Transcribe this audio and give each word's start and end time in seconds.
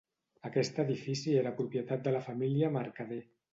Aquest 0.47 0.81
edifici 0.83 1.35
era 1.43 1.53
propietat 1.61 2.09
de 2.09 2.17
la 2.19 2.25
família 2.31 2.75
Mercader. 2.81 3.23